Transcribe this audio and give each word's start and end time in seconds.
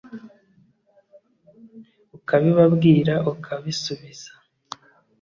ukabibabwira 2.17 3.13
ukabisubiza 3.31 4.31